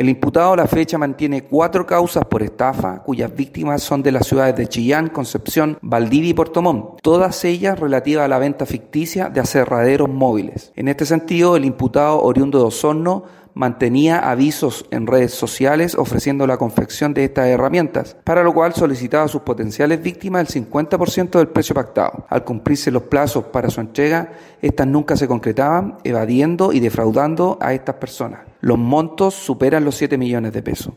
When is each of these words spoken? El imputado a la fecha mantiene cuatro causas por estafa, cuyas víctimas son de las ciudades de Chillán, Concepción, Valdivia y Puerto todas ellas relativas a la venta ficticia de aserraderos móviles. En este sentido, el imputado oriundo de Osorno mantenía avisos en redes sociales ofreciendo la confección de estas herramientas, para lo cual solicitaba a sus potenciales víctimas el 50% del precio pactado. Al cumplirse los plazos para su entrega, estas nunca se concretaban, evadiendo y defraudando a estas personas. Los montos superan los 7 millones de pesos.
El 0.00 0.08
imputado 0.08 0.54
a 0.54 0.56
la 0.56 0.66
fecha 0.66 0.96
mantiene 0.96 1.44
cuatro 1.44 1.84
causas 1.84 2.24
por 2.24 2.42
estafa, 2.42 3.02
cuyas 3.02 3.36
víctimas 3.36 3.82
son 3.82 4.02
de 4.02 4.10
las 4.10 4.26
ciudades 4.26 4.56
de 4.56 4.66
Chillán, 4.66 5.10
Concepción, 5.10 5.76
Valdivia 5.82 6.30
y 6.30 6.32
Puerto 6.32 6.62
todas 7.02 7.44
ellas 7.44 7.78
relativas 7.78 8.24
a 8.24 8.28
la 8.28 8.38
venta 8.38 8.64
ficticia 8.64 9.28
de 9.28 9.40
aserraderos 9.40 10.08
móviles. 10.08 10.72
En 10.74 10.88
este 10.88 11.04
sentido, 11.04 11.54
el 11.54 11.66
imputado 11.66 12.22
oriundo 12.22 12.60
de 12.60 12.64
Osorno 12.64 13.24
mantenía 13.52 14.30
avisos 14.30 14.86
en 14.90 15.06
redes 15.06 15.34
sociales 15.34 15.94
ofreciendo 15.94 16.46
la 16.46 16.56
confección 16.56 17.12
de 17.12 17.24
estas 17.24 17.48
herramientas, 17.48 18.16
para 18.24 18.42
lo 18.42 18.54
cual 18.54 18.72
solicitaba 18.72 19.24
a 19.24 19.28
sus 19.28 19.42
potenciales 19.42 20.02
víctimas 20.02 20.56
el 20.56 20.66
50% 20.66 21.32
del 21.32 21.48
precio 21.48 21.74
pactado. 21.74 22.24
Al 22.30 22.42
cumplirse 22.42 22.90
los 22.90 23.02
plazos 23.02 23.44
para 23.44 23.68
su 23.68 23.82
entrega, 23.82 24.32
estas 24.62 24.86
nunca 24.86 25.14
se 25.14 25.28
concretaban, 25.28 25.98
evadiendo 26.04 26.72
y 26.72 26.80
defraudando 26.80 27.58
a 27.60 27.74
estas 27.74 27.96
personas. 27.96 28.49
Los 28.60 28.78
montos 28.78 29.34
superan 29.34 29.84
los 29.84 29.96
7 29.96 30.18
millones 30.18 30.52
de 30.52 30.62
pesos. 30.62 30.94